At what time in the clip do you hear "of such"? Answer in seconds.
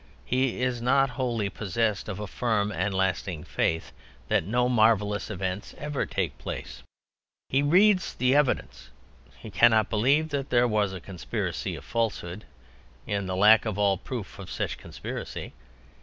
14.39-14.79